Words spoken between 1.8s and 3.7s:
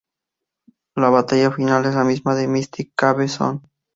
es la misma de Mystic Cave Zone.